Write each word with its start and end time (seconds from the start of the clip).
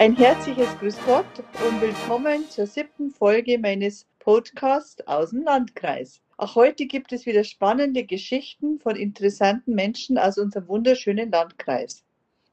Ein 0.00 0.16
herzliches 0.16 0.78
Grüß 0.78 0.96
Gott 1.04 1.26
und 1.68 1.78
willkommen 1.82 2.48
zur 2.48 2.66
siebten 2.66 3.10
Folge 3.10 3.58
meines 3.58 4.06
Podcasts 4.18 5.06
aus 5.06 5.28
dem 5.28 5.42
Landkreis. 5.42 6.22
Auch 6.38 6.54
heute 6.54 6.86
gibt 6.86 7.12
es 7.12 7.26
wieder 7.26 7.44
spannende 7.44 8.04
Geschichten 8.04 8.78
von 8.80 8.96
interessanten 8.96 9.74
Menschen 9.74 10.16
aus 10.16 10.38
unserem 10.38 10.68
wunderschönen 10.68 11.30
Landkreis. 11.30 12.02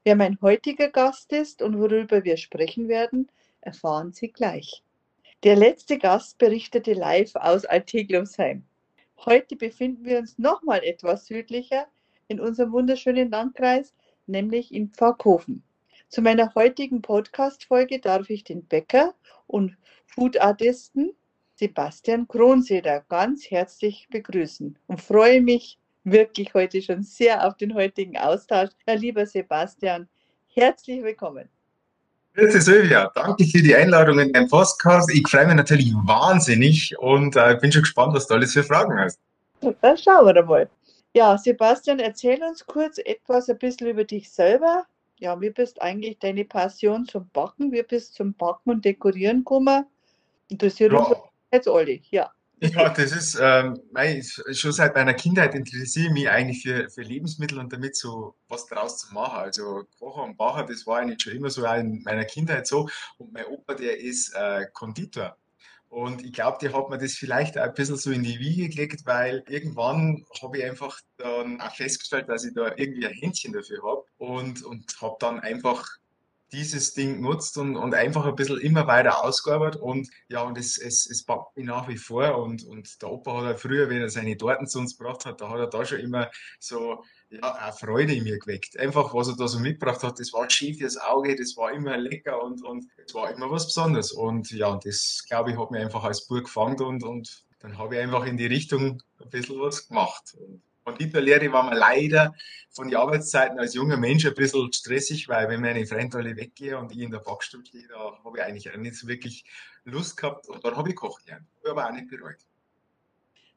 Wer 0.04 0.14
mein 0.14 0.38
heutiger 0.42 0.90
Gast 0.90 1.32
ist 1.32 1.62
und 1.62 1.78
worüber 1.78 2.22
wir 2.22 2.36
sprechen 2.36 2.86
werden, 2.86 3.30
erfahren 3.62 4.12
Sie 4.12 4.28
gleich. 4.28 4.82
Der 5.42 5.56
letzte 5.56 5.96
Gast 5.96 6.36
berichtete 6.36 6.92
live 6.92 7.34
aus 7.34 7.64
Alteglosheim. 7.64 8.62
Heute 9.24 9.56
befinden 9.56 10.04
wir 10.04 10.18
uns 10.18 10.36
nochmal 10.36 10.84
etwas 10.84 11.24
südlicher 11.24 11.86
in 12.28 12.40
unserem 12.40 12.72
wunderschönen 12.72 13.30
Landkreis, 13.30 13.94
nämlich 14.26 14.70
in 14.70 14.90
Pfarrkofen. 14.90 15.62
Zu 16.10 16.22
meiner 16.22 16.54
heutigen 16.54 17.02
Podcast-Folge 17.02 18.00
darf 18.00 18.30
ich 18.30 18.42
den 18.42 18.64
Bäcker 18.64 19.12
und 19.46 19.76
Food-Artisten 20.06 21.10
Sebastian 21.54 22.26
Kronseder 22.26 23.04
ganz 23.10 23.50
herzlich 23.50 24.08
begrüßen 24.10 24.78
und 24.86 25.02
freue 25.02 25.42
mich 25.42 25.78
wirklich 26.04 26.54
heute 26.54 26.80
schon 26.80 27.02
sehr 27.02 27.46
auf 27.46 27.58
den 27.58 27.74
heutigen 27.74 28.16
Austausch. 28.16 28.70
Herr 28.86 28.96
lieber 28.96 29.26
Sebastian, 29.26 30.08
herzlich 30.54 31.02
willkommen. 31.02 31.46
Grüße 32.32 32.62
Silvia, 32.62 33.12
danke 33.14 33.44
für 33.44 33.60
die 33.60 33.74
Einladung 33.74 34.18
in 34.18 34.32
den 34.32 34.48
Podcast. 34.48 35.12
Ich 35.12 35.28
freue 35.28 35.46
mich 35.46 35.56
natürlich 35.56 35.92
wahnsinnig 35.92 36.98
und 36.98 37.36
äh, 37.36 37.58
bin 37.60 37.70
schon 37.70 37.82
gespannt, 37.82 38.14
was 38.14 38.26
du 38.26 38.32
alles 38.32 38.54
für 38.54 38.64
Fragen 38.64 38.98
hast. 38.98 39.20
Dann 39.60 39.98
schauen 39.98 40.34
wir 40.34 40.42
mal. 40.42 40.70
Ja, 41.12 41.36
Sebastian, 41.36 41.98
erzähl 41.98 42.42
uns 42.42 42.64
kurz 42.64 42.96
etwas 42.96 43.50
ein 43.50 43.58
bisschen 43.58 43.88
über 43.88 44.04
dich 44.04 44.30
selber. 44.30 44.86
Ja, 45.18 45.40
wie 45.40 45.50
bist 45.50 45.82
eigentlich 45.82 46.18
deine 46.18 46.44
Passion 46.44 47.04
zum 47.04 47.28
Backen? 47.30 47.72
Wie 47.72 47.82
bist 47.82 48.14
zum 48.14 48.34
Backen 48.34 48.70
und 48.70 48.84
Dekorieren 48.84 49.38
gekommen? 49.38 49.84
Interessiert 50.48 50.92
ja. 50.92 50.98
uns 50.98 51.18
jetzt 51.52 51.68
alle, 51.68 52.00
ja. 52.10 52.30
Ja, 52.60 52.88
das 52.88 53.12
ist 53.12 53.38
ähm, 53.40 53.80
schon 54.52 54.72
seit 54.72 54.94
meiner 54.94 55.14
Kindheit 55.14 55.54
interessiere 55.54 56.06
ich 56.06 56.12
mich 56.12 56.28
eigentlich 56.28 56.62
für, 56.62 56.90
für 56.90 57.02
Lebensmittel 57.02 57.58
und 57.58 57.72
damit 57.72 57.96
so 57.96 58.34
was 58.48 58.66
daraus 58.66 58.98
zu 58.98 59.14
machen. 59.14 59.38
Also 59.38 59.84
Kocher 59.98 60.24
und 60.24 60.36
Bacher, 60.36 60.64
das 60.64 60.84
war 60.86 60.98
eigentlich 60.98 61.22
schon 61.22 61.34
immer 61.34 61.50
so 61.50 61.64
in 61.66 62.02
meiner 62.02 62.24
Kindheit 62.24 62.66
so. 62.66 62.88
Und 63.18 63.32
mein 63.32 63.46
Opa, 63.46 63.74
der 63.74 64.00
ist 64.00 64.34
äh, 64.34 64.66
Konditor. 64.72 65.36
Und 65.88 66.24
ich 66.24 66.32
glaube, 66.32 66.58
die 66.60 66.72
hat 66.72 66.90
mir 66.90 66.98
das 66.98 67.12
vielleicht 67.12 67.56
auch 67.56 67.62
ein 67.62 67.74
bisschen 67.74 67.96
so 67.96 68.10
in 68.10 68.24
die 68.24 68.40
Wiege 68.40 68.68
gelegt, 68.68 69.06
weil 69.06 69.44
irgendwann 69.48 70.24
habe 70.42 70.58
ich 70.58 70.64
einfach 70.64 71.00
dann 71.16 71.60
auch 71.60 71.74
festgestellt, 71.74 72.28
dass 72.28 72.44
ich 72.44 72.54
da 72.54 72.72
irgendwie 72.76 73.06
ein 73.06 73.14
Händchen 73.14 73.52
dafür 73.52 73.82
habe 73.84 74.04
und, 74.18 74.62
und 74.64 75.00
habe 75.00 75.16
dann 75.20 75.40
einfach 75.40 75.98
dieses 76.52 76.94
Ding 76.94 77.20
nutzt 77.20 77.58
und, 77.58 77.76
und 77.76 77.94
einfach 77.94 78.24
ein 78.24 78.34
bisschen 78.34 78.58
immer 78.60 78.86
weiter 78.86 79.22
ausgearbeitet 79.22 79.80
und 79.80 80.08
ja, 80.28 80.42
und 80.42 80.56
es, 80.56 80.78
es, 80.78 81.08
es 81.08 81.22
packt 81.22 81.56
mich 81.56 81.66
nach 81.66 81.88
wie 81.88 81.98
vor 81.98 82.38
und, 82.38 82.64
und 82.64 83.02
der 83.02 83.10
Opa 83.10 83.38
hat 83.38 83.44
ja 83.44 83.54
früher, 83.54 83.90
wenn 83.90 84.00
er 84.00 84.08
seine 84.08 84.36
Torten 84.36 84.66
zu 84.66 84.78
uns 84.78 84.96
gebracht 84.96 85.26
hat, 85.26 85.40
da 85.40 85.50
hat 85.50 85.58
er 85.58 85.66
da 85.66 85.84
schon 85.84 86.00
immer 86.00 86.30
so 86.58 87.04
ja, 87.30 87.54
eine 87.54 87.72
Freude 87.74 88.14
in 88.14 88.24
mir 88.24 88.38
geweckt. 88.38 88.78
Einfach, 88.78 89.12
was 89.12 89.28
er 89.28 89.36
da 89.36 89.46
so 89.46 89.58
mitgebracht 89.58 90.02
hat, 90.02 90.18
das 90.18 90.32
war 90.32 90.48
schön 90.48 90.74
fürs 90.74 90.96
Auge, 90.96 91.36
das 91.36 91.54
war 91.56 91.72
immer 91.72 91.98
lecker 91.98 92.42
und, 92.42 92.64
und 92.64 92.86
es 93.04 93.14
war 93.14 93.30
immer 93.30 93.50
was 93.50 93.66
Besonderes. 93.66 94.12
Und 94.12 94.50
ja, 94.50 94.68
und 94.68 94.86
das, 94.86 95.24
glaube 95.28 95.50
ich, 95.50 95.58
hat 95.58 95.70
mich 95.70 95.82
einfach 95.82 96.04
als 96.04 96.26
Burg 96.26 96.44
gefangen 96.44 96.80
und, 96.80 97.04
und 97.04 97.44
dann 97.60 97.76
habe 97.76 97.96
ich 97.96 98.00
einfach 98.00 98.24
in 98.24 98.38
die 98.38 98.46
Richtung 98.46 99.02
ein 99.20 99.28
bisschen 99.28 99.60
was 99.60 99.88
gemacht. 99.88 100.34
Und 100.38 100.62
Konditorlehre 100.88 101.52
war 101.52 101.68
mir 101.68 101.76
leider 101.76 102.34
von 102.70 102.88
den 102.88 102.96
Arbeitszeiten 102.96 103.58
als 103.58 103.74
junger 103.74 103.96
Mensch 103.96 104.26
ein 104.26 104.34
bisschen 104.34 104.72
stressig, 104.72 105.28
weil 105.28 105.48
wenn 105.48 105.60
meine 105.60 105.86
Freunde 105.86 106.18
alle 106.18 106.36
weggehen 106.36 106.76
und 106.76 106.92
ich 106.92 106.98
in 106.98 107.10
der 107.10 107.18
Backstube 107.18 107.66
stehe, 107.66 107.88
da 107.88 108.18
habe 108.24 108.38
ich 108.38 108.44
eigentlich 108.44 108.70
auch 108.70 108.76
nicht 108.76 108.96
so 108.96 109.08
wirklich 109.08 109.44
Lust 109.84 110.16
gehabt 110.16 110.48
und 110.48 110.64
dann 110.64 110.76
habe 110.76 110.90
ich 110.90 110.96
kochen 110.96 111.24
gelernt. 111.24 111.46
Aber 111.64 111.86
auch 111.86 111.92
nicht 111.92 112.08
bereut. 112.08 112.38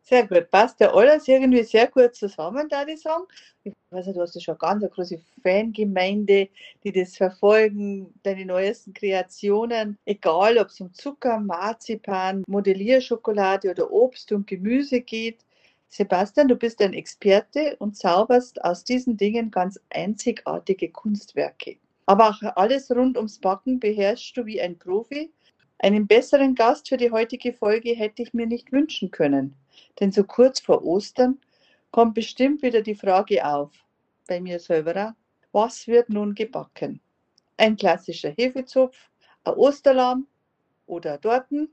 Sehr 0.03 0.25
gut, 0.28 0.50
passt 0.50 0.80
ja 0.80 0.91
alles 0.94 1.28
irgendwie 1.28 1.63
sehr 1.63 1.88
gut 1.88 2.16
zusammen, 2.16 2.68
da 2.68 2.85
ich 2.88 3.02
sagen. 3.02 3.25
Ich 3.63 3.74
weiß 3.91 4.08
nicht, 4.08 4.18
du 4.18 4.22
hast 4.22 4.34
ja 4.34 4.41
schon 4.41 4.58
ganz 4.58 4.81
eine 4.81 4.91
große 4.91 5.22
Fangemeinde, 5.44 6.50
die 6.84 6.91
das 6.91 7.16
verfolgen, 7.16 8.12
deine 8.24 8.46
neuesten 8.46 8.94
Kreationen, 8.94 10.00
egal 10.06 10.58
ob 10.58 10.69
es 10.69 10.81
um 10.81 10.91
Zucker, 10.94 11.40
Marzipan, 11.40 12.44
Modellierschokolade 12.47 13.69
oder 13.69 13.91
Obst 13.91 14.31
und 14.31 14.47
Gemüse 14.47 15.02
geht. 15.02 15.46
Sebastian, 15.94 16.47
du 16.47 16.56
bist 16.56 16.81
ein 16.81 16.94
Experte 16.94 17.75
und 17.79 17.97
zauberst 17.97 18.63
aus 18.63 18.85
diesen 18.85 19.18
Dingen 19.18 19.52
ganz 19.52 19.78
einzigartige 19.90 20.90
Kunstwerke. 20.90 21.75
Aber 22.06 22.29
auch 22.29 22.41
alles 22.56 22.90
rund 22.91 23.18
ums 23.18 23.40
Backen 23.40 23.78
beherrschst 23.78 24.38
du 24.38 24.46
wie 24.46 24.62
ein 24.62 24.79
Profi. 24.79 25.34
Einen 25.79 26.07
besseren 26.07 26.56
Gast 26.56 26.88
für 26.88 26.96
die 26.96 27.12
heutige 27.12 27.52
Folge 27.52 27.90
hätte 27.90 28.24
ich 28.24 28.34
mir 28.34 28.47
nicht 28.47 28.72
wünschen 28.72 29.12
können. 29.12 29.53
Denn 30.00 30.13
so 30.13 30.24
kurz 30.24 30.62
vor 30.62 30.81
Ostern 30.85 31.38
kommt 31.91 32.13
bestimmt 32.13 32.62
wieder 32.62 32.81
die 32.81 32.96
Frage 32.96 33.46
auf, 33.46 33.72
bei 34.28 34.40
mir 34.40 34.62
selber 34.62 35.13
was 35.52 35.88
wird 35.88 36.08
nun 36.08 36.34
gebacken? 36.34 37.02
Ein 37.58 37.75
klassischer 37.75 38.31
Hefezopf, 38.38 39.09
ein 39.44 39.56
Osterlamm 39.56 40.25
oder 40.85 41.18
Dorten? 41.18 41.68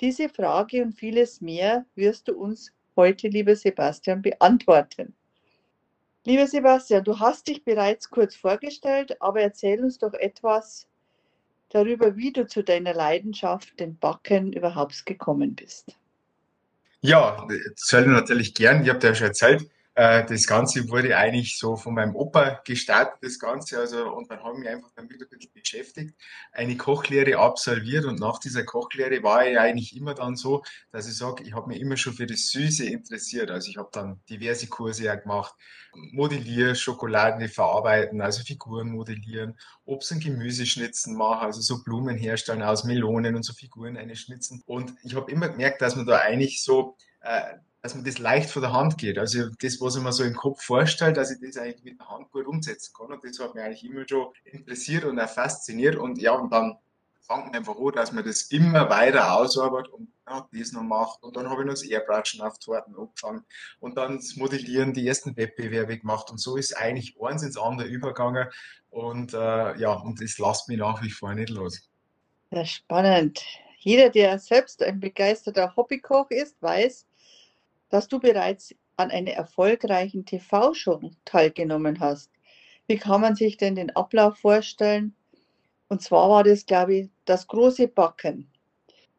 Diese 0.00 0.30
Frage 0.30 0.82
und 0.82 0.92
vieles 0.92 1.42
mehr 1.42 1.84
wirst 1.94 2.28
du 2.28 2.38
uns 2.38 2.72
heute, 2.96 3.28
lieber 3.28 3.56
Sebastian, 3.56 4.22
beantworten. 4.22 5.14
Lieber 6.24 6.46
Sebastian, 6.46 7.04
du 7.04 7.18
hast 7.20 7.48
dich 7.48 7.64
bereits 7.64 8.08
kurz 8.08 8.34
vorgestellt, 8.34 9.20
aber 9.20 9.42
erzähl 9.42 9.82
uns 9.84 9.98
doch 9.98 10.14
etwas 10.14 10.88
darüber, 11.68 12.16
wie 12.16 12.32
du 12.32 12.46
zu 12.46 12.62
deiner 12.62 12.94
Leidenschaft, 12.94 13.78
dem 13.78 13.98
Backen, 13.98 14.52
überhaupt 14.52 15.04
gekommen 15.04 15.54
bist. 15.54 15.96
Ja, 17.00 17.46
das 17.48 17.74
soll 17.76 18.02
ich 18.02 18.06
natürlich 18.08 18.54
gern. 18.54 18.82
Ich 18.82 18.88
habe 18.88 18.98
dir 18.98 19.08
ja 19.08 19.14
schon 19.14 19.26
erzählt, 19.26 19.62
äh, 19.62 19.66
das 19.94 20.46
Ganze 20.48 20.88
wurde 20.88 21.16
eigentlich 21.16 21.56
so 21.56 21.76
von 21.76 21.94
meinem 21.94 22.16
Opa 22.16 22.60
gestartet, 22.64 23.18
das 23.22 23.38
Ganze. 23.38 23.78
Also, 23.78 24.12
und 24.12 24.28
dann 24.28 24.42
habe 24.42 24.54
ich 24.54 24.58
mich 24.60 24.68
einfach 24.68 24.90
damit 24.96 25.22
ein 25.22 25.28
bisschen 25.28 25.52
beschäftigt, 25.52 26.20
eine 26.52 26.76
Kochlehre 26.76 27.38
absolviert 27.38 28.04
und 28.04 28.18
nach 28.18 28.40
dieser 28.40 28.64
Kochlehre 28.64 29.22
war 29.22 29.46
ich 29.46 29.58
eigentlich 29.58 29.96
immer 29.96 30.14
dann 30.14 30.34
so, 30.34 30.64
dass 30.90 31.06
ich 31.06 31.16
sage, 31.16 31.44
ich 31.44 31.54
habe 31.54 31.68
mich 31.68 31.80
immer 31.80 31.96
schon 31.96 32.14
für 32.14 32.26
das 32.26 32.48
Süße 32.48 32.86
interessiert. 32.86 33.50
Also 33.50 33.70
ich 33.70 33.76
habe 33.76 33.88
dann 33.92 34.20
diverse 34.28 34.66
Kurse 34.66 35.04
ja 35.04 35.14
gemacht, 35.14 35.54
Modellier, 35.94 36.74
Schokolade 36.74 37.48
verarbeiten, 37.48 38.20
also 38.20 38.42
Figuren 38.42 38.90
modellieren, 38.90 39.56
Obst- 39.84 40.12
und 40.12 40.24
Gemüseschnitzen 40.24 41.16
machen, 41.16 41.46
also 41.46 41.60
so 41.60 41.84
Blumen 41.84 42.16
herstellen 42.16 42.62
aus 42.62 42.82
Melonen 42.84 43.36
und 43.36 43.44
so 43.44 43.52
Figuren 43.52 43.96
einschnitzen. 43.96 44.62
Und 44.66 44.94
ich 45.04 45.14
habe 45.14 45.30
immer 45.30 45.48
gemerkt, 45.48 45.82
dass 45.82 45.94
man 45.94 46.06
da 46.06 46.18
eigentlich 46.18 46.62
so 46.64 46.96
äh, 47.20 47.54
dass 47.84 47.94
mir 47.94 48.02
das 48.02 48.18
leicht 48.18 48.48
von 48.48 48.62
der 48.62 48.72
Hand 48.72 48.96
geht. 48.96 49.18
Also 49.18 49.50
das, 49.60 49.78
was 49.78 49.94
ich 49.94 50.02
mir 50.02 50.10
so 50.10 50.24
im 50.24 50.34
Kopf 50.34 50.62
vorstelle, 50.62 51.12
dass 51.12 51.30
ich 51.30 51.38
das 51.42 51.58
eigentlich 51.58 51.84
mit 51.84 52.00
der 52.00 52.08
Hand 52.08 52.30
gut 52.32 52.46
umsetzen 52.46 52.94
kann. 52.96 53.12
Und 53.12 53.22
das 53.22 53.38
hat 53.38 53.54
mich 53.54 53.62
eigentlich 53.62 53.84
immer 53.84 54.08
schon 54.08 54.28
interessiert 54.44 55.04
und 55.04 55.20
auch 55.20 55.28
fasziniert. 55.28 55.96
Und 55.96 56.18
ja, 56.18 56.32
und 56.32 56.50
dann 56.50 56.78
fängt 57.20 57.44
man 57.44 57.54
einfach 57.54 57.76
an, 57.76 57.92
dass 57.94 58.10
man 58.10 58.24
das 58.24 58.44
immer 58.44 58.88
weiter 58.88 59.36
ausarbeitet 59.36 59.92
und 59.92 60.08
ja, 60.26 60.48
das 60.50 60.72
noch 60.72 60.82
macht. 60.82 61.22
Und 61.22 61.36
dann 61.36 61.50
habe 61.50 61.60
ich 61.60 61.66
noch 61.66 61.74
das 61.74 61.82
Airbrushen 61.82 62.40
auf 62.40 62.58
Torten 62.58 62.96
angefangen 62.96 63.44
und 63.80 63.98
dann 63.98 64.16
das 64.16 64.34
Modellieren, 64.36 64.94
die 64.94 65.06
ersten 65.06 65.36
Wettbewerbe 65.36 65.98
gemacht. 65.98 66.30
Und 66.30 66.38
so 66.38 66.56
ist 66.56 66.74
eigentlich 66.78 67.14
eins 67.20 67.42
ins 67.42 67.58
andere 67.58 67.86
übergegangen. 67.86 68.48
Und 68.88 69.34
äh, 69.34 69.78
ja, 69.78 69.92
und 69.92 70.22
das 70.22 70.38
lasst 70.38 70.70
mich 70.70 70.78
nach 70.78 71.02
wie 71.02 71.10
vor 71.10 71.34
nicht 71.34 71.50
los. 71.50 71.86
Ja, 72.50 72.64
spannend. 72.64 73.44
Jeder, 73.78 74.08
der 74.08 74.38
selbst 74.38 74.82
ein 74.82 75.00
begeisterter 75.00 75.76
Hobbykoch 75.76 76.30
ist, 76.30 76.56
weiß, 76.62 77.04
dass 77.88 78.08
du 78.08 78.18
bereits 78.18 78.74
an 78.96 79.10
einer 79.10 79.32
erfolgreichen 79.32 80.24
TV-Show 80.24 81.10
teilgenommen 81.24 82.00
hast. 82.00 82.30
Wie 82.86 82.96
kann 82.96 83.20
man 83.20 83.34
sich 83.34 83.56
denn 83.56 83.74
den 83.74 83.94
Ablauf 83.96 84.38
vorstellen? 84.38 85.14
Und 85.88 86.02
zwar 86.02 86.28
war 86.28 86.44
das, 86.44 86.66
glaube 86.66 86.94
ich, 86.94 87.10
das 87.24 87.46
große 87.46 87.88
Backen. 87.88 88.50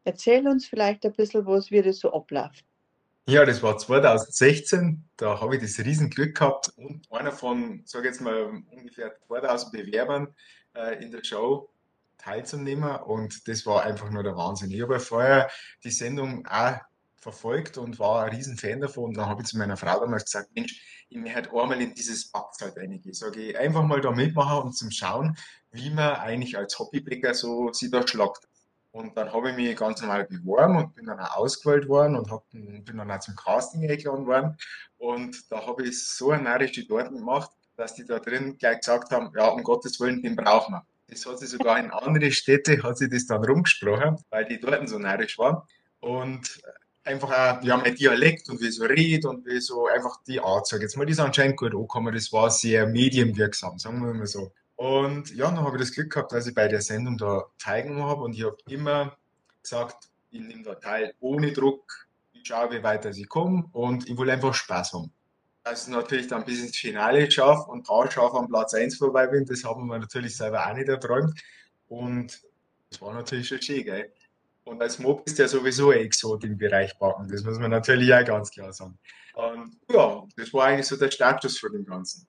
Erzähl 0.04 0.48
uns 0.48 0.68
vielleicht 0.68 1.06
ein 1.06 1.14
bisschen, 1.14 1.46
was 1.46 1.72
wie 1.72 1.82
das 1.82 2.00
so 2.00 2.14
abläuft. 2.14 2.64
Ja, 3.28 3.44
das 3.44 3.64
war 3.64 3.78
2016. 3.78 5.04
Da 5.18 5.42
habe 5.42 5.56
ich 5.56 5.62
das 5.62 5.84
Riesenglück 5.84 6.36
gehabt 6.36 6.72
und 6.78 7.12
einer 7.12 7.32
von, 7.32 7.82
sage 7.86 8.08
jetzt 8.08 8.22
mal, 8.22 8.62
ungefähr 8.70 9.16
2000 9.28 9.72
Bewerbern 9.72 10.36
äh, 10.76 11.04
in 11.04 11.12
der 11.12 11.24
Show 11.24 11.70
teilzunehmen. 12.20 12.96
Und 12.98 13.48
das 13.48 13.66
war 13.66 13.84
einfach 13.84 14.12
nur 14.12 14.22
der 14.22 14.36
Wahnsinn. 14.36 14.70
Ich 14.70 14.82
habe 14.82 14.94
ja 14.94 15.00
vorher 15.00 15.50
die 15.84 15.90
Sendung 15.90 16.46
auch 16.46 16.78
verfolgt 17.26 17.80
und 17.80 17.98
war 17.98 18.24
ein 18.24 18.36
Riesenfan 18.36 18.82
davon. 18.82 19.06
Und 19.06 19.18
dann 19.18 19.28
habe 19.28 19.42
ich 19.42 19.48
zu 19.48 19.58
meiner 19.58 19.78
Frau 19.78 20.00
damals 20.00 20.26
gesagt, 20.26 20.52
Mensch, 20.54 21.06
ich 21.10 21.18
möchte 21.18 21.36
halt 21.36 21.50
einmal 21.50 21.82
in 21.82 21.96
dieses 21.96 22.32
Backzeit 22.32 22.78
reingehen. 22.78 23.16
Sage 23.16 23.42
ich, 23.42 23.58
einfach 23.58 23.84
mal 23.84 24.00
da 24.00 24.12
mitmachen 24.12 24.68
und 24.68 24.78
zum 24.78 24.92
Schauen, 24.92 25.36
wie 25.72 25.90
man 25.90 26.18
eigentlich 26.18 26.56
als 26.56 26.78
Hobbybäcker 26.78 27.34
so 27.34 27.74
sie 27.74 27.90
da 27.90 28.08
schlagt. 28.08 28.48
Und 28.92 29.18
dann 29.18 29.34
habe 29.34 29.50
ich 29.50 29.56
mich 29.56 29.76
ganz 29.76 30.02
normal 30.02 30.26
beworben 30.26 30.78
und 30.78 30.94
bin 30.94 31.08
dann 31.08 31.20
auch 31.20 31.38
ausgewählt 31.38 31.90
worden 31.90 32.16
und 32.16 32.30
hab, 32.30 32.48
bin 32.52 32.98
dann 32.98 33.10
auch 33.12 33.20
zum 33.20 33.36
Casting 33.36 33.90
eingeladen 33.90 34.28
worden. 34.28 34.56
Und 34.98 35.52
da 35.52 35.66
habe 35.66 35.88
ich 35.88 36.08
so 36.08 36.30
eine 36.30 36.44
narrische 36.44 36.88
Torten 36.88 37.18
gemacht, 37.18 37.50
dass 37.76 37.96
die 37.96 38.06
da 38.06 38.20
drin 38.20 38.56
gleich 38.58 38.82
gesagt 38.82 39.12
haben, 39.12 39.32
ja, 39.36 39.48
um 39.48 39.64
Gottes 39.64 40.00
Willen, 40.00 40.22
den 40.22 40.36
brauchen 40.36 40.76
wir. 40.76 40.86
Das 41.08 41.26
hat 41.26 41.40
sich 41.40 41.50
sogar 41.50 41.80
in 41.80 41.92
andere 41.92 42.32
Städte, 42.32 42.82
hat 42.84 43.00
sich 43.00 43.10
das 43.10 43.26
dann 43.26 43.44
rumgesprochen, 43.44 44.18
weil 44.30 44.46
die 44.46 44.60
dort 44.60 44.88
so 44.88 45.00
narrisch 45.00 45.38
waren. 45.40 45.62
Und 46.00 46.62
einfach 47.06 47.30
auch, 47.30 47.64
ja, 47.64 47.78
mein 47.78 47.96
Dialekt 47.96 48.50
und 48.50 48.60
wie 48.62 48.72
so 48.72 48.84
rede 48.86 49.30
und 49.30 49.46
wie 49.46 49.60
so 49.60 49.88
einfach 49.88 50.22
die 50.28 50.40
Art, 50.40 50.68
sag 50.68 50.82
jetzt 50.82 50.98
mal, 50.98 51.06
die 51.06 51.14
ist 51.14 51.20
anscheinend 51.20 51.58
gut 51.58 51.74
angekommen. 51.74 52.14
Das 52.14 52.34
war 52.34 52.50
sehr 52.50 52.88
medienwirksam, 52.88 53.78
sagen 53.78 54.06
wir 54.06 54.14
mal 54.14 54.26
so. 54.26 54.52
Und 54.76 55.34
ja, 55.34 55.46
dann 55.46 55.62
habe 55.62 55.78
ich 55.78 55.84
das 55.84 55.94
Glück 55.94 56.12
gehabt, 56.12 56.34
dass 56.34 56.48
ich 56.48 56.56
bei 56.56 56.68
der 56.68 56.82
Sendung 56.82 57.18
da 57.18 57.46
teilgenommen 57.60 58.04
habe 58.04 58.24
und 58.24 58.34
ich 58.34 58.44
habe 58.44 58.58
immer 58.68 59.16
gesagt, 59.62 60.10
ich 60.32 60.42
nehme 60.42 60.64
da 60.64 60.76
teil 60.76 61.14
ohne 61.22 61.54
Druck, 61.54 62.08
ich 62.34 62.46
schaue, 62.46 62.72
wie 62.72 62.84
weit 62.84 63.06
ich 63.06 63.30
komme 63.30 63.70
und 63.72 64.10
ich 64.10 64.18
will 64.18 64.30
einfach 64.30 64.54
Spaß 64.54 64.94
haben. 64.94 65.12
Dass 65.64 65.88
ich 65.88 65.94
natürlich 65.94 66.28
dann 66.28 66.44
bis 66.44 66.62
ins 66.62 66.78
Finale 66.78 67.32
schaffe 67.32 67.72
und 67.72 67.88
da 67.88 68.12
schaffe 68.12 68.38
am 68.38 68.50
Platz 68.50 68.74
1 68.74 68.98
vorbei 68.98 69.28
bin, 69.28 69.46
das 69.46 69.64
haben 69.64 69.88
wir 69.88 69.98
natürlich 69.98 70.36
selber 70.36 70.68
auch 70.68 70.74
nicht 70.74 70.90
erträumt. 70.90 71.40
Und 71.88 72.42
das 72.90 73.02
war 73.02 73.14
natürlich 73.14 73.48
schon 73.48 73.62
schön, 73.62 73.84
gell? 73.84 74.12
Und 74.66 74.82
als 74.82 75.00
Mob 75.00 75.26
ist 75.28 75.40
ja 75.40 75.48
sowieso 75.48 75.92
ein 75.92 76.00
Exot 76.00 76.44
im 76.44 76.58
Bereich 76.58 76.98
Backen, 77.00 77.30
das 77.30 77.44
muss 77.44 77.60
man 77.60 77.72
natürlich 77.72 78.14
auch 78.14 78.26
ganz 78.26 78.52
klar 78.52 78.74
sagen. 78.74 79.00
Und 79.34 79.80
ja, 79.90 80.28
das 80.38 80.54
war 80.54 80.66
eigentlich 80.68 80.88
so 80.88 80.98
der 80.98 81.12
Status 81.12 81.60
von 81.60 81.74
dem 81.74 81.86
Ganzen. 81.86 82.28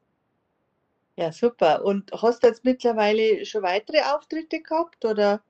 Ja, 1.16 1.32
super. 1.32 1.84
Und 1.84 2.10
hast 2.12 2.42
du 2.42 2.46
jetzt 2.48 2.64
mittlerweile 2.64 3.44
schon 3.46 3.62
weitere 3.62 4.00
Auftritte 4.02 4.62
gehabt 4.62 5.04
oder 5.04 5.42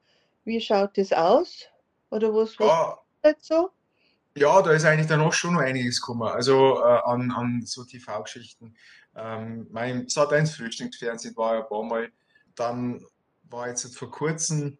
wie 0.45 0.61
schaut 0.61 0.99
das 0.99 1.13
aus? 1.13 1.69
Oder 2.11 2.35
was, 2.35 2.59
was 2.61 2.73
Ja, 2.73 2.99
jetzt 3.25 3.47
so? 3.47 3.73
ja, 4.37 4.61
da 4.63 4.73
ist 4.73 4.85
eigentlich 4.85 5.07
dann 5.09 5.21
auch 5.23 5.33
schon 5.33 5.55
noch 5.55 5.61
einiges 5.61 6.01
gekommen. 6.01 6.23
Also 6.29 6.79
äh, 6.81 7.01
an, 7.05 7.31
an 7.33 7.63
so 7.65 7.85
TV-Geschichten. 7.85 8.77
Ähm, 9.15 9.67
mein 9.71 10.09
Sat.1 10.09 10.57
Frühstücksfernsehen 10.57 11.37
war 11.37 11.55
ja 11.55 11.63
ein 11.63 11.69
paar 11.69 11.83
Mal. 11.85 12.13
Dann 12.55 13.05
war 13.45 13.69
jetzt 13.69 13.97
vor 13.97 14.11
kurzem, 14.11 14.79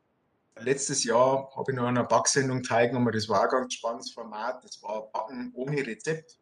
letztes 0.59 1.05
Jahr, 1.05 1.51
habe 1.57 1.73
ich 1.73 1.77
noch 1.77 1.85
an 1.85 1.97
einer 1.97 2.07
Backsendung 2.07 2.63
teilgenommen. 2.63 3.13
Das 3.13 3.29
war 3.29 3.43
ein 3.43 3.49
ganz 3.49 3.75
spannendes 3.75 4.13
Format. 4.13 4.65
Das 4.65 4.83
war 4.83 5.11
Backen 5.13 5.53
ohne 5.55 5.87
Rezept. 5.87 6.39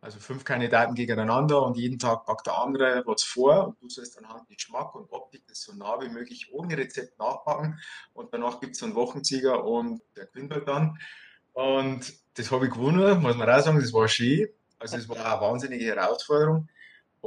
Also 0.00 0.20
fünf 0.20 0.44
Kandidaten 0.44 0.94
gegeneinander 0.94 1.60
und 1.62 1.76
jeden 1.76 1.98
Tag 1.98 2.24
backt 2.24 2.46
der 2.46 2.56
andere 2.56 3.02
was 3.04 3.24
vor 3.24 3.66
und 3.66 3.82
du 3.82 3.88
sollst 3.88 4.16
anhand 4.16 4.48
Geschmack 4.48 4.94
und 4.94 5.10
Optik 5.10 5.42
das 5.48 5.60
so 5.62 5.72
nah 5.72 6.00
wie 6.00 6.08
möglich 6.08 6.52
ohne 6.52 6.78
Rezept 6.78 7.18
nachbacken 7.18 7.80
und 8.12 8.32
danach 8.32 8.60
gibt 8.60 8.76
es 8.76 8.82
einen 8.84 8.94
Wochensieger 8.94 9.64
und 9.64 10.00
der 10.16 10.26
gewinnt 10.26 10.52
halt 10.52 10.68
dann. 10.68 10.98
Und 11.52 12.14
das 12.34 12.52
habe 12.52 12.66
ich 12.66 12.72
gewonnen, 12.72 13.20
muss 13.20 13.34
man 13.34 13.50
auch 13.50 13.60
sagen, 13.60 13.80
das 13.80 13.92
war 13.92 14.06
schön. 14.06 14.48
Also 14.78 14.96
es 14.98 15.08
war 15.08 15.16
eine 15.16 15.40
wahnsinnige 15.40 15.86
Herausforderung. 15.86 16.68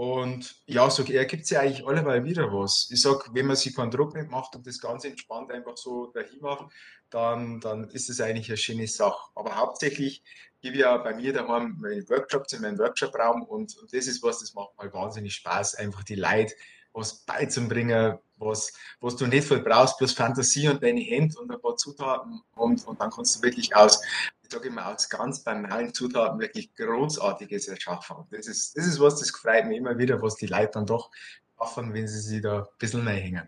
Und 0.02 0.56
ja, 0.66 0.90
so 0.90 1.04
ergibt 1.04 1.46
sich 1.46 1.60
eigentlich 1.60 1.86
alleweil 1.86 2.24
wieder 2.24 2.52
was. 2.52 2.90
Ich 2.90 3.02
sag, 3.02 3.36
wenn 3.36 3.46
man 3.46 3.56
sich 3.56 3.76
keinen 3.76 3.92
Druck 3.92 4.16
nicht 4.16 4.32
macht 4.32 4.56
und 4.56 4.66
das 4.66 4.80
ganz 4.80 5.06
entspannt 5.06 5.52
einfach 5.52 5.78
so 5.78 6.08
dahin 6.08 6.40
macht, 6.42 6.74
dann, 7.12 7.60
dann 7.60 7.88
ist 7.92 8.10
es 8.10 8.20
eigentlich 8.20 8.50
eine 8.50 8.58
schöne 8.58 8.88
Sache. 8.88 9.30
Aber 9.36 9.56
hauptsächlich 9.56 10.24
gebe 10.60 10.78
ich 10.78 10.82
ja 10.82 10.98
bei 10.98 11.14
mir 11.14 11.34
daheim 11.34 11.78
meine 11.80 12.02
Workshops 12.10 12.52
in 12.54 12.64
meinem 12.64 12.80
Workshopraum 12.80 13.44
und, 13.44 13.78
und 13.78 13.94
das 13.94 14.08
ist 14.08 14.24
was, 14.24 14.40
das 14.40 14.56
macht 14.56 14.76
mal 14.76 14.92
wahnsinnig 14.92 15.36
Spaß, 15.36 15.76
einfach 15.76 16.02
die 16.02 16.16
Leute 16.16 16.56
was 16.94 17.24
beizubringen, 17.24 18.18
was, 18.42 18.74
was 19.00 19.16
du 19.16 19.28
nicht 19.28 19.48
viel 19.48 19.60
brauchst, 19.60 19.98
bloß 19.98 20.14
Fantasie 20.14 20.68
und 20.68 20.84
deine 20.84 21.02
Hände 21.02 21.38
und 21.40 21.52
ein 21.52 21.62
paar 21.62 21.78
Zutaten 21.78 22.42
und, 22.56 22.86
und 22.86 23.00
dann 23.00 23.10
kannst 23.12 23.38
du 23.38 23.42
wirklich 23.44 23.76
aus, 23.76 24.02
ich 24.44 24.52
sage 24.52 24.68
immer, 24.68 24.88
aus 24.88 25.10
ganz 25.10 25.44
banalen 25.44 25.94
Zutaten 25.94 26.40
wirklich 26.40 26.74
Großartiges 26.76 27.68
erschaffen. 27.68 28.18
Das 28.32 28.48
ist, 28.48 28.76
das 28.76 28.86
ist 28.86 29.00
was, 29.00 29.20
das 29.20 29.30
freut 29.32 29.68
mich 29.68 29.78
immer 29.78 29.98
wieder, 29.98 30.22
was 30.22 30.36
die 30.36 30.48
Leute 30.48 30.72
dann 30.74 30.86
doch 30.86 31.12
schaffen, 31.58 31.94
wenn 31.94 32.08
sie 32.08 32.20
sich 32.20 32.42
da 32.42 32.60
ein 32.60 32.66
bisschen 32.80 33.08
reinhängen. 33.08 33.48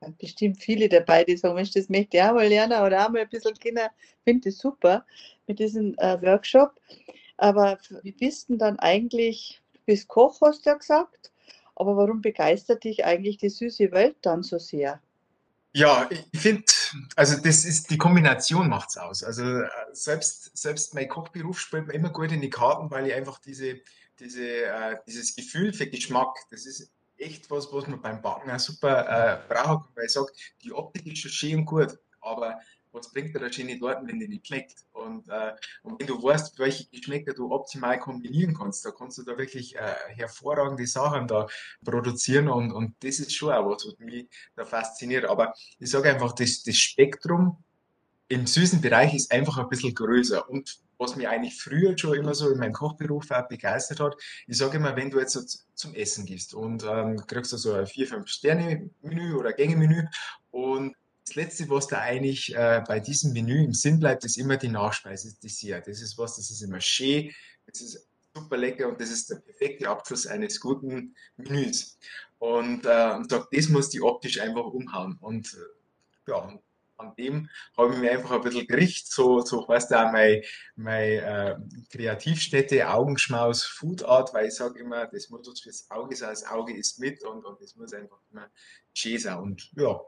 sind 0.00 0.18
bestimmt 0.18 0.62
viele 0.62 0.88
dabei, 0.88 1.24
die 1.24 1.36
sagen, 1.36 1.54
Mensch, 1.54 1.72
das 1.72 1.88
möchte 1.88 2.18
ich 2.18 2.22
auch 2.22 2.34
mal 2.34 2.46
lernen 2.46 2.80
oder 2.82 3.06
auch 3.06 3.10
mal 3.10 3.22
ein 3.22 3.28
bisschen 3.28 3.54
Kinder. 3.54 3.90
Finde 4.24 4.50
das 4.50 4.58
super 4.58 5.04
mit 5.46 5.58
diesem 5.58 5.94
äh, 5.98 6.20
Workshop. 6.22 6.78
Aber 7.38 7.78
wie 8.02 8.12
bist 8.12 8.48
denn 8.48 8.58
dann 8.58 8.78
eigentlich, 8.78 9.60
du 9.72 9.80
bist 9.86 10.06
Koch, 10.06 10.40
hast 10.42 10.64
du 10.64 10.70
ja 10.70 10.76
gesagt, 10.76 11.31
aber 11.74 11.96
warum 11.96 12.20
begeistert 12.20 12.84
dich 12.84 13.04
eigentlich 13.04 13.38
die 13.38 13.48
süße 13.48 13.92
Welt 13.92 14.16
dann 14.22 14.42
so 14.42 14.58
sehr? 14.58 15.00
Ja, 15.74 16.08
ich 16.10 16.40
finde, 16.40 16.64
also 17.16 17.36
das 17.42 17.64
ist, 17.64 17.90
die 17.90 17.96
Kombination 17.96 18.68
macht's 18.68 18.98
aus. 18.98 19.24
Also 19.24 19.42
äh, 19.42 19.68
selbst, 19.92 20.54
selbst 20.56 20.94
mein 20.94 21.08
Kochberuf 21.08 21.58
spielt 21.58 21.86
mir 21.86 21.94
immer 21.94 22.10
gut 22.10 22.30
in 22.30 22.42
die 22.42 22.50
Karten, 22.50 22.90
weil 22.90 23.06
ich 23.06 23.14
einfach 23.14 23.38
diese, 23.38 23.80
diese, 24.20 24.66
äh, 24.66 24.96
dieses 25.06 25.34
Gefühl 25.34 25.72
für 25.72 25.86
Geschmack, 25.86 26.36
das 26.50 26.66
ist 26.66 26.92
echt 27.16 27.50
was, 27.50 27.72
was 27.72 27.86
man 27.86 28.02
beim 28.02 28.20
Backen 28.20 28.50
auch 28.50 28.58
super 28.58 29.06
äh, 29.08 29.52
braucht, 29.52 29.96
weil 29.96 30.06
ich 30.06 30.12
sage, 30.12 30.32
die 30.62 30.72
Optik 30.72 31.06
ist 31.06 31.18
schon 31.18 31.30
schön 31.30 31.58
und 31.60 31.64
gut, 31.64 31.98
aber 32.20 32.60
was 32.92 33.10
bringt 33.12 33.34
dir 33.34 33.40
der 33.40 33.52
schöne 33.52 33.78
Torten, 33.78 34.06
wenn 34.06 34.20
die 34.20 34.28
nicht 34.28 34.46
schmeckt? 34.46 34.84
Und, 34.92 35.28
äh, 35.28 35.52
und 35.82 36.00
wenn 36.00 36.06
du 36.06 36.22
weißt, 36.22 36.58
welche 36.58 36.86
Geschmäcker 36.88 37.32
du 37.32 37.50
optimal 37.50 37.98
kombinieren 37.98 38.54
kannst, 38.56 38.84
da 38.84 38.90
kannst 38.90 39.18
du 39.18 39.22
da 39.22 39.36
wirklich 39.36 39.76
äh, 39.76 39.94
hervorragende 40.08 40.86
Sachen 40.86 41.26
da 41.26 41.46
produzieren 41.84 42.48
und, 42.48 42.72
und 42.72 42.94
das 43.00 43.18
ist 43.18 43.34
schon 43.34 43.52
auch 43.52 43.68
was, 43.68 43.86
was 43.86 43.98
mich 43.98 44.28
da 44.54 44.64
fasziniert. 44.64 45.24
Aber 45.24 45.54
ich 45.78 45.90
sage 45.90 46.10
einfach, 46.10 46.32
das, 46.32 46.62
das 46.62 46.76
Spektrum 46.76 47.62
im 48.28 48.46
süßen 48.46 48.80
Bereich 48.80 49.14
ist 49.14 49.30
einfach 49.30 49.58
ein 49.58 49.68
bisschen 49.68 49.94
größer. 49.94 50.48
Und 50.48 50.78
was 50.98 51.16
mich 51.16 51.28
eigentlich 51.28 51.60
früher 51.60 51.98
schon 51.98 52.14
immer 52.14 52.34
so 52.34 52.50
in 52.50 52.58
meinem 52.58 52.72
Kochberuf 52.72 53.30
auch 53.30 53.48
begeistert 53.48 54.00
hat, 54.00 54.14
ich 54.46 54.56
sage 54.56 54.78
immer, 54.78 54.96
wenn 54.96 55.10
du 55.10 55.18
jetzt 55.18 55.32
so 55.32 55.40
zum 55.74 55.94
Essen 55.94 56.24
gehst 56.24 56.54
und 56.54 56.84
ähm, 56.84 57.16
kriegst 57.26 57.52
du 57.52 57.56
so 57.56 57.74
ein 57.74 57.86
vier 57.86 58.06
fünf 58.06 58.28
sterne 58.28 58.88
menü 59.02 59.34
oder 59.34 59.52
Gänge-Menü 59.52 60.06
und 60.50 60.94
das 61.24 61.36
Letzte, 61.36 61.68
was 61.70 61.86
da 61.86 62.00
eigentlich 62.00 62.54
äh, 62.54 62.82
bei 62.86 63.00
diesem 63.00 63.32
Menü 63.32 63.64
im 63.64 63.74
Sinn 63.74 64.00
bleibt, 64.00 64.24
ist 64.24 64.38
immer 64.38 64.56
die 64.56 64.68
Nachspeise, 64.68 65.28
das 65.28 65.38
Dessert. 65.38 65.86
Das 65.86 66.00
ist 66.00 66.18
was, 66.18 66.36
das 66.36 66.50
ist 66.50 66.62
immer 66.62 66.80
schön, 66.80 67.30
das 67.66 67.80
ist 67.80 68.08
super 68.34 68.56
lecker 68.56 68.88
und 68.88 69.00
das 69.00 69.10
ist 69.10 69.30
der 69.30 69.36
perfekte 69.36 69.88
Abschluss 69.88 70.26
eines 70.26 70.58
guten 70.58 71.14
Menüs. 71.36 71.98
Und, 72.38 72.84
äh, 72.86 73.14
und 73.14 73.30
sag, 73.30 73.50
das 73.50 73.68
muss 73.68 73.90
die 73.90 74.02
optisch 74.02 74.40
einfach 74.40 74.64
umhauen. 74.64 75.16
Und 75.20 75.54
äh, 75.54 76.30
ja, 76.30 76.58
an 76.96 77.14
dem 77.16 77.48
habe 77.76 77.94
ich 77.94 78.00
mich 78.00 78.10
einfach 78.10 78.32
ein 78.32 78.42
bisschen 78.42 78.66
gerichtet, 78.66 79.06
so, 79.06 79.40
so 79.40 79.66
heißt 79.68 79.92
auch 79.94 80.12
meine, 80.12 80.42
meine 80.76 81.20
äh, 81.20 81.56
Kreativstätte, 81.90 82.88
Augenschmaus, 82.88 83.64
Food 83.64 84.04
Art, 84.04 84.32
weil 84.34 84.48
ich 84.48 84.54
sage 84.54 84.80
immer, 84.80 85.06
das 85.06 85.30
muss 85.30 85.46
uns 85.46 85.60
fürs 85.60 85.90
Auge 85.90 86.16
sein, 86.16 86.30
das 86.30 86.46
Auge 86.46 86.74
ist 86.76 86.98
mit 86.98 87.22
und, 87.24 87.44
und 87.44 87.60
das 87.60 87.76
muss 87.76 87.92
einfach 87.92 88.18
immer 88.30 88.48
schön 88.94 89.18
sein. 89.18 89.38
Und 89.38 89.70
ja, 89.76 90.00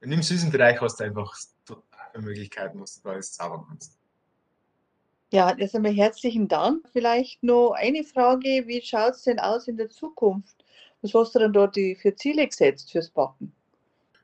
in 0.00 0.10
dem 0.10 0.22
süßen 0.22 0.50
Bereich 0.50 0.80
hast 0.80 1.00
du 1.00 1.04
einfach 1.04 1.34
total 1.64 2.10
viele 2.12 2.24
Möglichkeiten, 2.24 2.80
was 2.80 2.96
du 2.96 3.00
da 3.02 3.10
alles 3.14 3.32
zaubern 3.32 3.64
kannst. 3.68 3.98
Ja, 5.30 5.54
erst 5.56 5.74
einmal 5.74 5.92
herzlichen 5.92 6.48
Dank. 6.48 6.88
Vielleicht 6.92 7.42
noch 7.42 7.72
eine 7.72 8.02
Frage, 8.02 8.64
wie 8.66 8.80
schaut 8.80 9.14
es 9.14 9.22
denn 9.22 9.38
aus 9.38 9.68
in 9.68 9.76
der 9.76 9.90
Zukunft? 9.90 10.64
Was 11.02 11.12
hast 11.14 11.34
du 11.34 11.38
denn 11.38 11.52
dort 11.52 11.74
für 11.74 12.16
Ziele 12.16 12.46
gesetzt 12.46 12.90
fürs 12.90 13.10
Backen? 13.10 13.52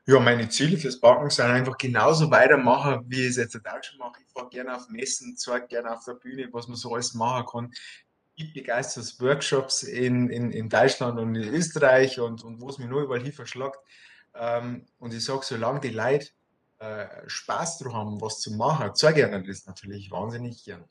Ja, 0.07 0.19
meine 0.19 0.49
Ziele 0.49 0.77
fürs 0.77 0.99
Backen 0.99 1.29
sind 1.29 1.45
einfach 1.45 1.77
genauso 1.77 2.29
weitermachen, 2.29 3.05
wie 3.07 3.21
ich 3.21 3.29
es 3.29 3.37
jetzt 3.37 3.55
auch 3.55 3.83
schon 3.83 3.97
mache. 3.97 4.21
Ich 4.25 4.31
fahre 4.31 4.49
gerne 4.49 4.75
auf 4.75 4.89
Messen, 4.89 5.35
zeige 5.35 5.67
gerne 5.67 5.93
auf 5.93 6.03
der 6.05 6.13
Bühne, 6.13 6.47
was 6.51 6.67
man 6.67 6.77
so 6.77 6.93
alles 6.93 7.13
machen 7.13 7.45
kann. 7.51 7.73
Ich 8.35 8.53
begeistere 8.53 9.05
Workshops 9.19 9.83
in, 9.83 10.29
in, 10.29 10.51
in 10.51 10.69
Deutschland 10.69 11.19
und 11.19 11.35
in 11.35 11.53
Österreich 11.53 12.19
und, 12.19 12.43
und 12.43 12.61
wo 12.61 12.69
es 12.69 12.77
mir 12.77 12.87
nur 12.87 13.03
überall 13.03 13.21
hin 13.21 13.31
verschlagt. 13.31 13.79
Ähm, 14.37 14.85
und 14.99 15.13
ich 15.13 15.23
sage, 15.23 15.41
solange 15.43 15.79
die 15.79 15.89
Leute 15.89 16.27
äh, 16.79 17.05
Spaß 17.27 17.79
daran 17.79 17.93
haben, 17.93 18.21
was 18.21 18.41
zu 18.41 18.51
machen, 18.53 18.91
zeige 18.95 19.21
ich 19.21 19.27
ihnen 19.27 19.45
das 19.45 19.65
natürlich 19.65 20.11
wahnsinnig 20.11 20.63
gern. 20.63 20.83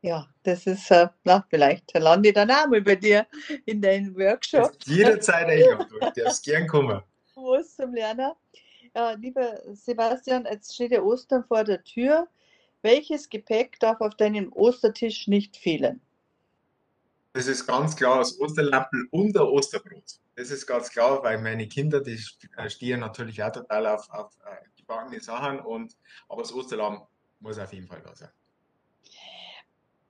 Ja, 0.00 0.28
das 0.44 0.66
ist, 0.66 0.90
äh, 0.92 1.08
na, 1.24 1.44
vielleicht 1.50 1.92
lande 1.98 2.28
ich 2.28 2.34
dann 2.34 2.50
auch 2.50 2.68
mal 2.68 2.80
bei 2.80 2.94
dir 2.94 3.26
in 3.66 3.82
deinen 3.82 4.16
Workshops, 4.16 4.86
jederzeit 4.86 5.48
eingeladen, 5.48 5.88
du 5.88 6.22
darfst 6.22 6.44
gern 6.44 6.68
kommen. 6.68 7.02
wo 7.38 7.60
zum 7.62 7.94
Lernen. 7.94 8.32
Ja, 8.94 9.12
lieber 9.12 9.60
Sebastian, 9.72 10.46
jetzt 10.50 10.74
steht 10.74 10.92
ja 10.92 11.02
Ostern 11.02 11.44
vor 11.44 11.64
der 11.64 11.82
Tür. 11.84 12.28
Welches 12.82 13.28
Gepäck 13.28 13.78
darf 13.80 14.00
auf 14.00 14.14
deinem 14.14 14.52
Ostertisch 14.52 15.26
nicht 15.26 15.56
fehlen? 15.56 16.00
Das 17.32 17.46
ist 17.46 17.66
ganz 17.66 17.94
klar 17.94 18.18
das 18.18 18.38
Osterlampel 18.40 19.08
und 19.10 19.34
der 19.34 19.46
Osterbrot. 19.46 20.20
Das 20.38 20.52
ist 20.52 20.68
ganz 20.68 20.88
klar, 20.90 21.20
weil 21.24 21.38
meine 21.38 21.66
Kinder, 21.66 22.00
die 22.00 22.16
äh, 22.56 22.70
stehen 22.70 23.00
natürlich 23.00 23.42
auch 23.42 23.50
total 23.50 23.88
auf, 23.88 24.08
auf 24.10 24.30
äh, 24.46 24.68
gebackene 24.76 25.20
Sachen 25.20 25.58
und 25.58 25.96
aber 26.28 26.42
das 26.42 26.52
Osterlamm 26.52 27.02
muss 27.40 27.58
auf 27.58 27.72
jeden 27.72 27.88
Fall 27.88 28.00
da 28.02 28.14
sein. 28.14 28.28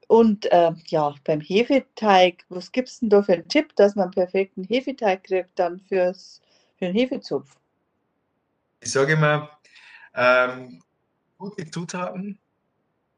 Und 0.06 0.44
äh, 0.52 0.73
ja, 0.88 1.14
beim 1.25 1.40
Hefeteig, 1.40 2.44
was 2.50 2.70
gibt 2.73 2.88
es 2.88 3.00
denn 3.00 3.08
da 3.08 3.23
für 3.23 3.32
einen 3.32 3.49
Tipp, 3.49 3.75
dass 3.76 3.94
man 3.94 4.04
einen 4.04 4.12
perfekten 4.12 4.64
Hefeteig 4.64 5.25
kriegt 5.25 5.58
dann 5.58 5.80
fürs, 5.80 6.42
für 6.78 6.85
den 6.85 6.94
Hefezopf? 6.94 7.56
Ich 8.80 8.92
sage 8.92 9.14
immer, 9.14 9.58
ähm, 10.14 10.82
gute 11.38 11.70
Zutaten 11.70 12.38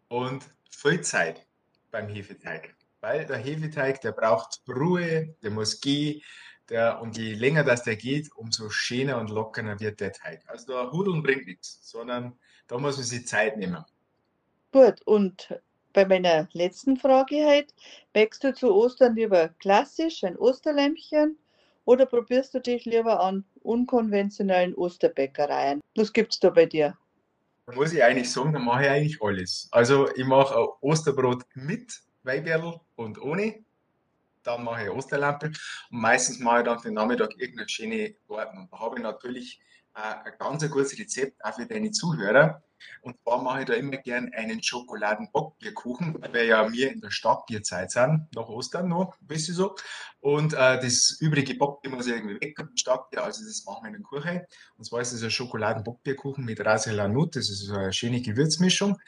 und 0.07 0.45
viel 0.71 1.01
Zeit 1.01 1.45
beim 1.91 2.09
Hefeteig. 2.09 2.73
Weil 3.01 3.27
der 3.27 3.39
Hefeteig, 3.39 4.01
der 4.01 4.13
braucht 4.13 4.63
Ruhe, 4.69 5.35
der 5.43 5.51
muss 5.51 5.81
gehen, 5.81 6.23
Der, 6.71 7.03
und 7.03 7.19
je 7.19 7.35
länger 7.35 7.65
das 7.65 7.83
der 7.83 7.97
geht, 7.97 8.31
umso 8.37 8.71
schöner 8.71 9.19
und 9.19 9.29
lockerer 9.29 9.81
wird 9.81 10.01
der 10.01 10.13
Teig. 10.13 10.43
Also 10.47 10.73
da 10.73 10.93
Hudeln 10.93 11.23
bringt 11.23 11.47
nichts, 11.47 11.81
sondern 11.83 12.39
da 12.69 12.79
muss 12.79 12.97
man 12.97 13.05
sich 13.05 13.27
Zeit 13.27 13.57
nehmen. 13.57 13.85
Gut, 14.73 15.03
und 15.05 15.61
bei 15.93 16.07
meiner 16.07 16.49
letzten 16.53 16.97
Frage 16.97 17.45
halt, 17.45 17.75
wächst 18.13 18.45
du 18.45 18.55
zu 18.55 18.73
Ostern 18.73 19.17
lieber 19.17 19.49
klassisch 19.59 20.23
ein 20.23 20.37
Osterlämpchen 20.37 21.37
oder 21.85 22.07
probierst 22.07 22.55
du 22.55 22.61
dich 22.61 22.85
lieber 22.85 23.19
an 23.19 23.45
unkonventionellen 23.63 24.75
Osterbäckereien? 24.75 25.81
Was 25.97 26.13
gibt 26.13 26.35
es 26.35 26.39
da 26.39 26.51
bei 26.51 26.67
dir? 26.67 26.97
Da 27.67 27.73
muss 27.75 27.93
ich 27.93 28.05
eigentlich 28.05 28.31
sagen, 28.31 28.53
da 28.53 28.61
mache 28.61 28.85
ich 28.85 28.91
eigentlich 28.91 29.23
alles. 29.23 29.69
Also 29.73 30.09
ich 30.15 30.25
mache 30.25 30.57
ein 30.57 30.69
Osterbrot 30.81 31.43
mit 31.55 32.01
Weiberl 32.23 32.81
und 32.95 33.21
ohne 33.21 33.65
dann 34.43 34.65
mache 34.65 34.85
ich 34.85 34.91
Osterlampe 34.91 35.47
und 35.47 36.01
meistens 36.01 36.39
mache 36.39 36.61
ich 36.61 36.65
dann 36.65 36.81
den 36.83 36.95
Nachmittag 36.95 37.37
irgendeine 37.37 37.69
schöne. 37.69 38.15
Und 38.27 38.69
da 38.71 38.79
habe 38.79 38.97
ich 38.97 39.03
natürlich 39.03 39.61
äh, 39.95 40.29
ein 40.29 40.33
ganz 40.39 40.69
gutes 40.71 40.99
Rezept 40.99 41.45
auch 41.45 41.55
für 41.55 41.67
deine 41.67 41.91
Zuhörer. 41.91 42.63
Und 43.03 43.17
zwar 43.23 43.43
mache 43.43 43.61
ich 43.61 43.67
da 43.67 43.75
immer 43.75 43.97
gern 43.99 44.33
einen 44.33 44.63
Schokoladen-Bockbierkuchen, 44.63 46.21
weil 46.21 46.33
wir 46.33 46.45
ja 46.45 46.69
mir 46.69 46.91
in 46.93 47.01
der 47.01 47.11
Startbierzeit 47.11 47.91
sind, 47.91 48.29
nach 48.35 48.49
Ostern 48.49 48.89
noch, 48.89 49.21
ein 49.21 49.27
bisschen 49.27 49.55
so. 49.55 49.75
Und 50.21 50.55
äh, 50.55 50.81
das 50.81 51.19
übrige 51.21 51.55
Bockbier 51.55 51.91
muss 51.91 52.07
ich 52.07 52.15
irgendwie 52.15 52.41
weg 52.41 52.59
im 52.59 52.77
Startbier, 52.77 53.25
also 53.25 53.45
das 53.45 53.65
machen 53.65 53.85
wir 53.85 53.89
in 53.89 53.95
den 53.95 54.03
Kuchen. 54.03 54.41
Und 54.77 54.85
zwar 54.85 55.01
ist 55.01 55.13
es 55.13 55.23
ein 55.23 55.31
Schokoladen-Bockbierkuchen 55.31 56.45
mit 56.45 56.65
Rasela 56.65 57.09
Nut, 57.09 57.37
das 57.37 57.51
ist 57.51 57.61
so 57.61 57.75
eine 57.75 57.93
schöne 57.93 58.23
Gewürzmischung. 58.23 58.99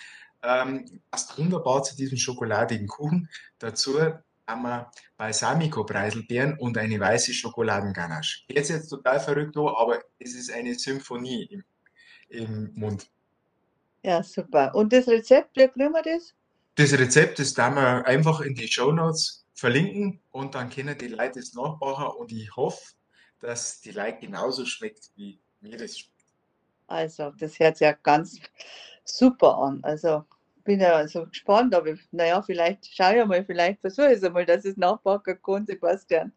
Ähm, 0.42 1.00
passt 1.10 1.38
wunderbar 1.38 1.82
zu 1.84 1.96
diesem 1.96 2.18
schokoladigen 2.18 2.88
Kuchen. 2.88 3.28
Dazu 3.58 3.98
haben 4.52 4.62
wir 4.62 4.90
Balsamico-Preiselbeeren 5.16 6.58
und 6.58 6.78
eine 6.78 7.00
weiße 7.00 7.32
Schokoladenganache. 7.32 8.42
Jetzt 8.48 8.70
jetzt 8.70 8.88
total 8.88 9.18
verrückt, 9.20 9.56
aber 9.56 10.00
es 10.18 10.34
ist 10.34 10.52
eine 10.52 10.74
Symphonie 10.74 11.44
im, 11.50 11.64
im 12.28 12.72
Mund. 12.74 13.10
Ja, 14.02 14.22
super. 14.22 14.74
Und 14.74 14.92
das 14.92 15.08
Rezept, 15.08 15.56
wie 15.56 15.68
kriegen 15.68 15.92
wir 15.92 16.02
das? 16.02 16.34
Das 16.74 16.92
Rezept, 16.92 17.38
das 17.38 17.54
da 17.54 17.70
wir 17.70 18.06
einfach 18.06 18.40
in 18.40 18.54
die 18.54 18.68
Show 18.68 18.92
Notes 18.92 19.46
verlinken 19.54 20.20
und 20.30 20.54
dann 20.54 20.70
können 20.70 20.96
die 20.96 21.08
Leute 21.08 21.38
es 21.38 21.54
nachbauen 21.54 22.16
und 22.18 22.32
ich 22.32 22.54
hoffe, 22.56 22.94
dass 23.40 23.80
die 23.80 23.90
Leute 23.90 24.18
genauso 24.20 24.64
schmeckt, 24.64 25.10
wie 25.16 25.38
mir 25.60 25.76
das 25.76 25.98
schmeckt. 25.98 26.12
Also, 26.86 27.30
das 27.38 27.58
hört 27.58 27.76
sich 27.76 27.84
ja 27.84 27.92
ganz 27.92 28.38
super 29.04 29.56
an. 29.56 29.80
Also, 29.82 30.24
bin 30.64 30.80
ja 30.80 30.94
also 30.94 31.26
gespannt, 31.26 31.74
aber 31.74 31.94
naja, 32.10 32.42
vielleicht 32.42 32.86
schaue 32.94 33.20
ich 33.20 33.26
mal, 33.26 33.44
vielleicht 33.44 33.80
versuche 33.80 34.08
ich 34.08 34.18
es 34.18 34.24
einmal, 34.24 34.46
dass 34.46 34.64
es 34.64 34.76
nachbacken 34.76 35.38
kann, 35.42 35.66
Sebastian. 35.66 36.32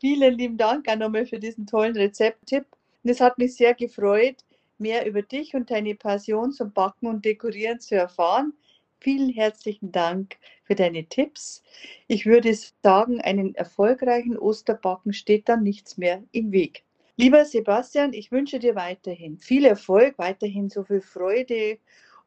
Vielen 0.00 0.34
lieben 0.34 0.56
Dank 0.56 0.88
auch 0.88 0.96
nochmal 0.96 1.26
für 1.26 1.38
diesen 1.38 1.66
tollen 1.66 1.96
Rezepttipp. 1.96 2.66
Und 3.04 3.10
es 3.10 3.20
hat 3.20 3.38
mich 3.38 3.56
sehr 3.56 3.74
gefreut, 3.74 4.36
mehr 4.78 5.06
über 5.06 5.22
dich 5.22 5.54
und 5.54 5.70
deine 5.70 5.94
Passion 5.94 6.52
zum 6.52 6.72
Backen 6.72 7.06
und 7.06 7.24
Dekorieren 7.24 7.80
zu 7.80 7.94
erfahren. 7.94 8.52
Vielen 9.00 9.30
herzlichen 9.30 9.92
Dank 9.92 10.36
für 10.64 10.74
deine 10.74 11.04
Tipps. 11.06 11.62
Ich 12.08 12.26
würde 12.26 12.52
sagen, 12.82 13.20
einen 13.20 13.54
erfolgreichen 13.54 14.36
Osterbacken 14.36 15.12
steht 15.12 15.48
dann 15.48 15.62
nichts 15.62 15.96
mehr 15.96 16.22
im 16.32 16.52
Weg. 16.52 16.84
Lieber 17.16 17.44
Sebastian, 17.44 18.12
ich 18.12 18.30
wünsche 18.30 18.58
dir 18.58 18.74
weiterhin 18.76 19.38
viel 19.38 19.64
Erfolg, 19.64 20.18
weiterhin 20.18 20.68
so 20.68 20.84
viel 20.84 21.00
Freude 21.00 21.78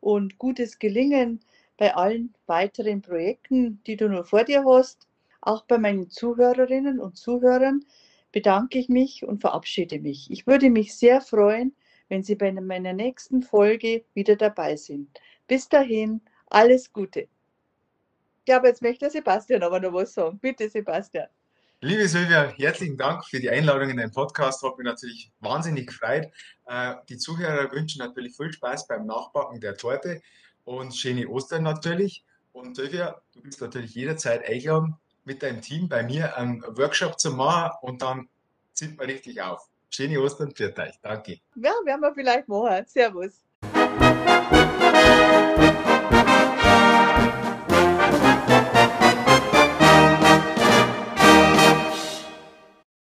und 0.02 0.38
gutes 0.38 0.80
Gelingen 0.80 1.40
bei 1.78 1.96
allen 1.96 2.34
weiteren 2.48 3.02
Projekten, 3.02 3.82
die 3.88 3.96
du 3.96 4.10
noch 4.10 4.26
vor 4.26 4.44
dir 4.44 4.66
hast. 4.66 5.08
Auch 5.40 5.64
bei 5.66 5.78
meinen 5.78 6.10
Zuhörerinnen 6.10 7.00
und 7.00 7.18
Zuhörern 7.18 7.86
bedanke 8.32 8.78
ich 8.78 8.90
mich 8.90 9.24
und 9.24 9.42
verabschiede 9.42 10.00
mich. 10.00 10.30
Ich 10.30 10.46
würde 10.46 10.70
mich 10.70 10.96
sehr 10.96 11.22
freuen, 11.22 11.76
wenn 12.10 12.24
Sie 12.24 12.36
bei 12.36 12.52
meiner 12.52 12.94
nächsten 12.94 13.42
Folge 13.42 14.04
wieder 14.14 14.36
dabei 14.36 14.76
sind. 14.76 15.10
Bis 15.48 15.70
dahin, 15.70 16.22
alles 16.48 16.92
Gute. 16.92 17.28
Ja, 18.48 18.58
aber 18.58 18.68
jetzt 18.68 18.82
möchte 18.82 19.10
Sebastian 19.10 19.64
aber 19.64 19.80
noch 19.80 19.94
was 19.94 20.14
sagen. 20.14 20.38
Bitte, 20.40 20.70
Sebastian. 20.70 21.28
Liebe 21.84 22.08
Silvia, 22.08 22.44
herzlichen 22.44 22.96
Dank 22.96 23.26
für 23.26 23.40
die 23.40 23.50
Einladung 23.50 23.90
in 23.90 23.98
den 23.98 24.12
Podcast. 24.12 24.62
Hat 24.62 24.78
mich 24.78 24.86
natürlich 24.86 25.32
wahnsinnig 25.40 25.88
gefreut. 25.88 26.28
Äh, 26.68 26.94
die 27.10 27.18
Zuhörer 27.18 27.72
wünschen 27.72 27.98
natürlich 27.98 28.38
viel 28.38 28.54
Spaß 28.54 28.86
beim 28.86 29.08
Nachbacken 29.08 29.60
der 29.60 29.76
Torte 29.76 30.22
und 30.64 30.96
schöne 30.96 31.28
Ostern 31.28 31.64
natürlich. 31.64 32.24
Und 32.54 32.76
Silvia, 32.76 33.20
du 33.34 33.42
bist 33.42 33.62
natürlich 33.62 33.96
jederzeit 33.96 34.48
eingeladen, 34.48 34.96
mit 35.24 35.42
deinem 35.42 35.64
Team 35.64 35.90
bei 35.90 36.04
mir 36.04 36.38
einen 36.38 36.62
Workshop 36.62 37.20
zu 37.20 37.32
machen 37.32 37.72
und 37.82 38.04
dann 38.04 38.30
sind 38.74 39.00
wir 39.00 39.08
richtig 39.08 39.42
auf. 39.42 39.68
Schöne 39.90 40.22
Ostern 40.22 40.54
für 40.54 40.78
euch. 40.78 41.00
Danke. 41.02 41.40
Ja, 41.56 41.72
werden 41.84 42.02
wir 42.02 42.14
vielleicht 42.14 42.48
machen. 42.48 42.86
Servus. 42.86 43.42